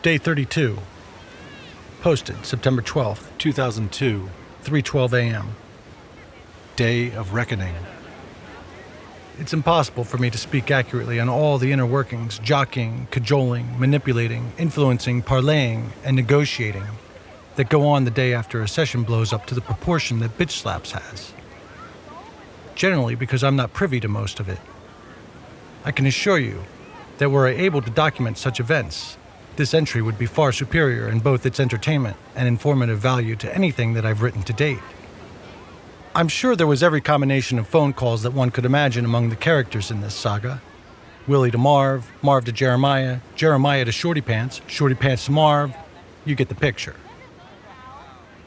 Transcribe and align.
Day 0.00 0.16
32. 0.16 0.78
Posted 2.02 2.46
September 2.46 2.82
12th, 2.82 3.36
2002, 3.38 4.30
3:12 4.62 5.12
a.m. 5.12 5.56
Day 6.76 7.10
of 7.10 7.34
reckoning. 7.34 7.74
It's 9.40 9.52
impossible 9.52 10.04
for 10.04 10.16
me 10.16 10.30
to 10.30 10.38
speak 10.38 10.70
accurately 10.70 11.18
on 11.18 11.28
all 11.28 11.58
the 11.58 11.72
inner 11.72 11.84
workings, 11.84 12.38
jockeying, 12.38 13.08
cajoling, 13.10 13.76
manipulating, 13.76 14.52
influencing, 14.56 15.20
parlaying, 15.24 15.90
and 16.04 16.14
negotiating 16.14 16.86
that 17.56 17.68
go 17.68 17.84
on 17.84 18.04
the 18.04 18.12
day 18.12 18.32
after 18.32 18.62
a 18.62 18.68
session 18.68 19.02
blows 19.02 19.32
up 19.32 19.46
to 19.46 19.54
the 19.56 19.60
proportion 19.60 20.20
that 20.20 20.38
Bitch 20.38 20.52
Slaps 20.52 20.92
has. 20.92 21.32
Generally, 22.76 23.16
because 23.16 23.42
I'm 23.42 23.56
not 23.56 23.72
privy 23.72 23.98
to 23.98 24.06
most 24.06 24.38
of 24.38 24.48
it. 24.48 24.60
I 25.84 25.90
can 25.90 26.06
assure 26.06 26.38
you 26.38 26.62
that 27.16 27.30
were 27.30 27.48
I 27.48 27.54
able 27.54 27.82
to 27.82 27.90
document 27.90 28.38
such 28.38 28.60
events, 28.60 29.18
this 29.58 29.74
entry 29.74 30.00
would 30.00 30.16
be 30.16 30.24
far 30.24 30.52
superior 30.52 31.08
in 31.08 31.18
both 31.18 31.44
its 31.44 31.58
entertainment 31.58 32.16
and 32.36 32.46
informative 32.46 33.00
value 33.00 33.34
to 33.34 33.54
anything 33.54 33.92
that 33.94 34.06
I've 34.06 34.22
written 34.22 34.44
to 34.44 34.52
date. 34.52 34.78
I'm 36.14 36.28
sure 36.28 36.54
there 36.54 36.66
was 36.66 36.82
every 36.82 37.00
combination 37.00 37.58
of 37.58 37.66
phone 37.66 37.92
calls 37.92 38.22
that 38.22 38.32
one 38.32 38.52
could 38.52 38.64
imagine 38.64 39.04
among 39.04 39.30
the 39.30 39.36
characters 39.36 39.90
in 39.90 40.00
this 40.00 40.14
saga. 40.14 40.62
Willie 41.26 41.50
to 41.50 41.58
Marv, 41.58 42.10
Marv 42.22 42.44
to 42.44 42.52
Jeremiah, 42.52 43.18
Jeremiah 43.34 43.84
to 43.84 43.92
Shorty 43.92 44.20
Pants, 44.20 44.60
Shorty 44.68 44.94
Pants 44.94 45.26
to 45.26 45.32
Marv. 45.32 45.74
You 46.24 46.36
get 46.36 46.48
the 46.48 46.54
picture. 46.54 46.94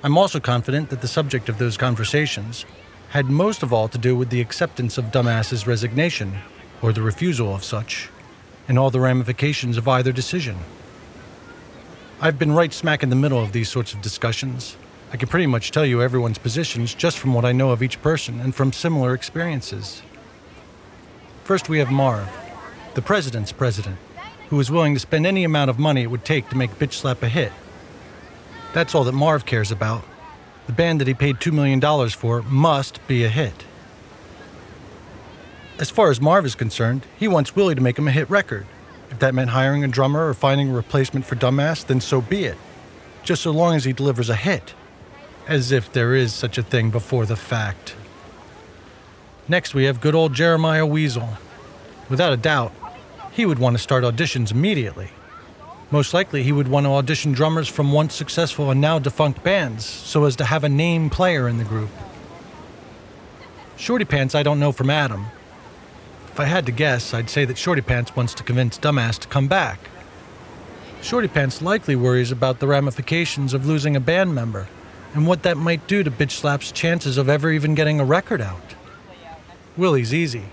I'm 0.03 0.17
also 0.17 0.39
confident 0.39 0.89
that 0.91 1.01
the 1.01 1.07
subject 1.09 1.49
of 1.49 1.57
those 1.57 1.75
conversations 1.75 2.65
had 3.09 3.29
most 3.29 3.63
of 3.63 3.73
all 3.73 3.89
to 3.89 3.97
do 3.97 4.15
with 4.15 4.29
the 4.29 4.39
acceptance 4.39 4.97
of 4.97 5.11
Dumbass's 5.11 5.67
resignation, 5.67 6.37
or 6.81 6.93
the 6.93 7.01
refusal 7.01 7.53
of 7.53 7.65
such, 7.65 8.09
and 8.69 8.79
all 8.79 8.89
the 8.89 9.01
ramifications 9.01 9.75
of 9.75 9.89
either 9.89 10.13
decision. 10.13 10.57
I've 12.23 12.37
been 12.37 12.51
right 12.51 12.71
smack 12.71 13.01
in 13.01 13.09
the 13.09 13.15
middle 13.15 13.41
of 13.41 13.51
these 13.51 13.67
sorts 13.67 13.95
of 13.95 14.01
discussions. 14.03 14.77
I 15.11 15.17
can 15.17 15.27
pretty 15.27 15.47
much 15.47 15.71
tell 15.71 15.87
you 15.87 16.03
everyone's 16.03 16.37
positions 16.37 16.93
just 16.93 17.17
from 17.17 17.33
what 17.33 17.45
I 17.45 17.51
know 17.51 17.71
of 17.71 17.81
each 17.81 17.99
person 18.03 18.39
and 18.39 18.53
from 18.53 18.71
similar 18.73 19.15
experiences. 19.15 20.03
First, 21.45 21.67
we 21.67 21.79
have 21.79 21.89
Marv, 21.89 22.29
the 22.93 23.01
president's 23.01 23.51
president, 23.51 23.97
who 24.49 24.59
is 24.59 24.69
willing 24.69 24.93
to 24.93 24.99
spend 24.99 25.25
any 25.25 25.43
amount 25.43 25.71
of 25.71 25.79
money 25.79 26.03
it 26.03 26.11
would 26.11 26.23
take 26.23 26.47
to 26.49 26.55
make 26.55 26.77
Bitch 26.77 26.93
Slap 26.93 27.23
a 27.23 27.27
hit. 27.27 27.51
That's 28.71 28.93
all 28.93 29.05
that 29.05 29.13
Marv 29.13 29.47
cares 29.47 29.71
about. 29.71 30.03
The 30.67 30.73
band 30.73 31.01
that 31.01 31.07
he 31.07 31.15
paid 31.15 31.37
$2 31.37 31.51
million 31.51 31.81
for 32.11 32.43
must 32.43 33.05
be 33.07 33.23
a 33.23 33.29
hit. 33.29 33.65
As 35.79 35.89
far 35.89 36.11
as 36.11 36.21
Marv 36.21 36.45
is 36.45 36.53
concerned, 36.53 37.07
he 37.17 37.27
wants 37.27 37.55
Willie 37.55 37.73
to 37.73 37.81
make 37.81 37.97
him 37.97 38.07
a 38.07 38.11
hit 38.11 38.29
record. 38.29 38.67
If 39.11 39.19
that 39.19 39.35
meant 39.35 39.49
hiring 39.49 39.83
a 39.83 39.89
drummer 39.89 40.27
or 40.27 40.33
finding 40.33 40.71
a 40.71 40.73
replacement 40.73 41.25
for 41.25 41.35
Dumbass, 41.35 41.85
then 41.85 41.99
so 41.99 42.21
be 42.21 42.45
it. 42.45 42.57
Just 43.23 43.43
so 43.43 43.51
long 43.51 43.75
as 43.75 43.83
he 43.83 43.93
delivers 43.93 44.29
a 44.29 44.35
hit. 44.35 44.73
As 45.47 45.71
if 45.71 45.91
there 45.91 46.15
is 46.15 46.33
such 46.33 46.57
a 46.57 46.63
thing 46.63 46.89
before 46.89 47.25
the 47.25 47.35
fact. 47.35 47.95
Next, 49.47 49.73
we 49.73 49.83
have 49.83 49.99
good 49.99 50.15
old 50.15 50.33
Jeremiah 50.33 50.85
Weasel. 50.85 51.27
Without 52.09 52.31
a 52.31 52.37
doubt, 52.37 52.73
he 53.31 53.45
would 53.45 53.59
want 53.59 53.75
to 53.75 53.83
start 53.83 54.03
auditions 54.03 54.51
immediately. 54.51 55.09
Most 55.91 56.13
likely, 56.13 56.41
he 56.43 56.53
would 56.53 56.69
want 56.69 56.85
to 56.85 56.91
audition 56.91 57.33
drummers 57.33 57.67
from 57.67 57.91
once 57.91 58.15
successful 58.15 58.71
and 58.71 58.79
now 58.79 58.97
defunct 58.97 59.43
bands 59.43 59.85
so 59.85 60.23
as 60.23 60.37
to 60.37 60.45
have 60.45 60.63
a 60.63 60.69
name 60.69 61.09
player 61.09 61.49
in 61.49 61.57
the 61.57 61.65
group. 61.65 61.89
Shorty 63.75 64.05
Pants, 64.05 64.35
I 64.35 64.43
don't 64.43 64.59
know 64.59 64.71
from 64.71 64.89
Adam. 64.89 65.25
If 66.31 66.39
I 66.39 66.45
had 66.45 66.65
to 66.65 66.71
guess, 66.71 67.13
I'd 67.13 67.29
say 67.29 67.45
that 67.45 67.57
Shorty 67.57 67.81
Pants 67.81 68.15
wants 68.15 68.33
to 68.35 68.43
convince 68.43 68.77
Dumbass 68.77 69.19
to 69.19 69.27
come 69.27 69.47
back. 69.47 69.79
Shorty 71.01 71.27
Pants 71.27 71.61
likely 71.61 71.95
worries 71.95 72.31
about 72.31 72.59
the 72.59 72.67
ramifications 72.67 73.53
of 73.53 73.65
losing 73.65 73.95
a 73.95 73.99
band 73.99 74.33
member 74.33 74.67
and 75.13 75.27
what 75.27 75.43
that 75.43 75.57
might 75.57 75.87
do 75.87 76.03
to 76.03 76.11
Bitch 76.11 76.31
Slap's 76.31 76.71
chances 76.71 77.17
of 77.17 77.27
ever 77.27 77.51
even 77.51 77.75
getting 77.75 77.99
a 77.99 78.05
record 78.05 78.39
out. 78.39 78.75
Willie's 79.75 80.13
easy. 80.13 80.45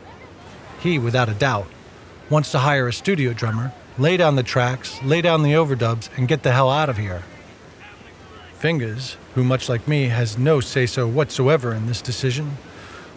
He, 0.80 0.98
without 0.98 1.28
a 1.28 1.34
doubt, 1.34 1.68
wants 2.28 2.50
to 2.52 2.58
hire 2.58 2.88
a 2.88 2.92
studio 2.92 3.32
drummer 3.32 3.72
lay 3.98 4.16
down 4.16 4.36
the 4.36 4.42
tracks, 4.42 5.02
lay 5.02 5.20
down 5.20 5.42
the 5.42 5.52
overdubs, 5.52 6.08
and 6.16 6.28
get 6.28 6.42
the 6.42 6.52
hell 6.52 6.70
out 6.70 6.88
of 6.88 6.96
here. 6.96 7.22
Fingers, 8.54 9.16
who 9.34 9.44
much 9.44 9.68
like 9.68 9.86
me 9.86 10.04
has 10.04 10.38
no 10.38 10.60
say 10.60 10.86
so 10.86 11.06
whatsoever 11.06 11.74
in 11.74 11.86
this 11.86 12.00
decision, 12.00 12.56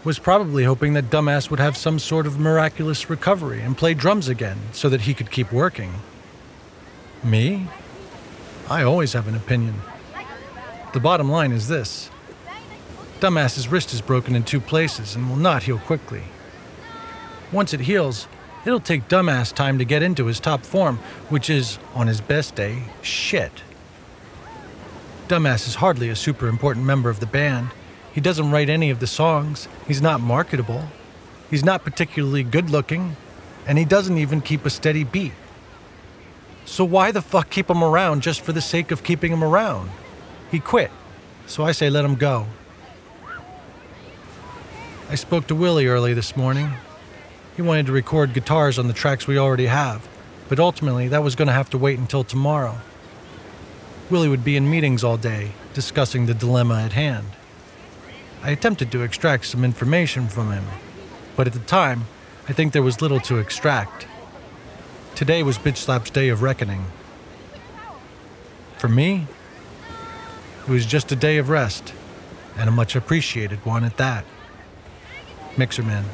was 0.04 0.20
probably 0.20 0.64
hoping 0.64 0.94
that 0.94 1.10
Dumbass 1.10 1.50
would 1.50 1.60
have 1.60 1.78
some 1.78 2.00
sort 2.00 2.26
of 2.26 2.40
miraculous 2.40 3.10
recovery 3.10 3.62
and 3.62 3.78
play 3.78 3.94
drums 3.94 4.28
again 4.28 4.58
so 4.72 4.90
that 4.90 5.02
he 5.02 5.14
could 5.14 5.32
keep 5.32 5.52
working. 5.52 5.94
Me? 7.24 7.68
I 8.70 8.84
always 8.84 9.14
have 9.14 9.28
an 9.28 9.36
opinion. 9.36 9.76
The 10.94 11.00
bottom 11.00 11.30
line 11.30 11.52
is 11.52 11.68
this 11.68 12.10
Dumbass's 13.20 13.68
wrist 13.68 13.94
is 13.94 14.02
broken 14.02 14.36
in 14.36 14.44
two 14.44 14.60
places 14.60 15.16
and 15.16 15.30
will 15.30 15.38
not 15.38 15.64
heal 15.64 15.78
quickly. 15.78 16.24
Once 17.52 17.74
it 17.74 17.82
heals, 17.82 18.28
It'll 18.64 18.80
take 18.80 19.08
dumbass 19.08 19.54
time 19.54 19.80
to 19.80 19.86
get 19.86 20.04
into 20.04 20.28
his 20.28 20.40
top 20.40 20.66
form, 20.66 20.98
which 21.30 21.50
is, 21.50 21.80
on 21.96 22.08
his 22.08 22.22
best 22.22 22.54
day, 22.54 22.84
shit. 23.02 23.64
Dumbass 25.28 25.68
is 25.68 25.76
hardly 25.76 26.10
a 26.10 26.16
super 26.16 26.48
important 26.48 26.86
member 26.86 27.10
of 27.10 27.20
the 27.20 27.26
band. 27.26 27.70
He 28.14 28.22
doesn't 28.22 28.52
write 28.52 28.70
any 28.70 28.90
of 28.90 29.00
the 29.00 29.08
songs, 29.08 29.68
he's 29.88 30.02
not 30.02 30.20
marketable, 30.20 30.86
he's 31.50 31.64
not 31.64 31.84
particularly 31.84 32.44
good 32.44 32.70
looking, 32.70 33.16
and 33.66 33.78
he 33.78 33.86
doesn't 33.86 34.18
even 34.18 34.42
keep 34.42 34.66
a 34.66 34.70
steady 34.70 35.04
beat. 35.04 35.34
So 36.66 36.84
why 36.84 37.12
the 37.12 37.22
fuck 37.22 37.50
keep 37.50 37.70
him 37.70 37.84
around 37.84 38.22
just 38.22 38.42
for 38.42 38.52
the 38.52 38.62
sake 38.62 38.92
of 38.92 39.04
keeping 39.04 39.32
him 39.32 39.44
around? 39.44 39.90
He 40.52 40.60
quit, 40.60 40.92
so 41.48 41.64
I 41.64 41.72
say 41.72 41.90
let 41.90 42.06
him 42.06 42.16
go. 42.16 42.48
I 45.10 45.16
spoke 45.16 45.48
to 45.48 45.56
Willie 45.56 45.88
early 45.88 46.14
this 46.14 46.38
morning. 46.38 46.72
He 47.56 47.62
wanted 47.62 47.88
to 47.88 47.92
record 47.92 48.34
guitars 48.34 48.80
on 48.80 48.88
the 48.88 48.94
tracks 48.94 49.28
we 49.28 49.38
already 49.38 49.66
have, 49.66 50.08
but 50.48 50.60
ultimately 50.60 51.08
that 51.10 51.24
was 51.24 51.36
going 51.36 51.48
to 51.48 51.54
have 51.54 51.70
to 51.72 51.78
wait 51.78 52.00
until 52.00 52.24
tomorrow. 52.24 52.78
Willie 54.10 54.30
would 54.30 54.44
be 54.44 54.58
in 54.58 54.70
meetings 54.70 55.04
all 55.04 55.18
day, 55.18 55.52
discussing 55.74 56.26
the 56.26 56.34
dilemma 56.34 56.82
at 56.82 56.94
hand. 56.94 57.28
I 58.44 58.50
attempted 58.50 58.92
to 58.92 59.04
extract 59.04 59.46
some 59.46 59.64
information 59.64 60.28
from 60.28 60.52
him, 60.52 60.66
but 61.36 61.46
at 61.46 61.54
the 61.54 61.60
time, 61.60 62.06
I 62.50 62.54
think 62.54 62.74
there 62.74 62.82
was 62.82 63.02
little 63.02 63.20
to 63.22 63.38
extract. 63.38 64.08
Today 65.14 65.44
was 65.44 65.60
Bitch 65.60 65.78
Slap's 65.78 66.10
day 66.10 66.30
of 66.30 66.42
reckoning. 66.42 66.86
For 68.78 68.88
me, 68.88 69.28
it 70.64 70.70
was 70.70 70.88
just 70.88 71.12
a 71.12 71.16
day 71.16 71.38
of 71.38 71.50
rest, 71.50 71.94
and 72.58 72.68
a 72.68 72.72
much 72.72 72.96
appreciated 72.96 73.64
one 73.64 73.84
at 73.84 73.98
that. 73.98 74.26
Mixerman. 75.56 76.06